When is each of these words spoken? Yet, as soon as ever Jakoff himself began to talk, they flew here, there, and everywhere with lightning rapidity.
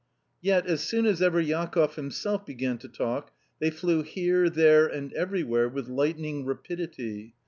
Yet, 0.41 0.65
as 0.65 0.81
soon 0.81 1.05
as 1.05 1.21
ever 1.21 1.39
Jakoff 1.43 1.93
himself 1.95 2.43
began 2.43 2.79
to 2.79 2.87
talk, 2.87 3.31
they 3.59 3.69
flew 3.69 4.01
here, 4.01 4.49
there, 4.49 4.87
and 4.87 5.13
everywhere 5.13 5.69
with 5.69 5.87
lightning 5.89 6.43
rapidity. 6.43 7.35